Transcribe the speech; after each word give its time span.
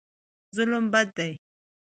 ظلم 0.55 0.83
بد 0.93 1.07
دی. 1.17 1.31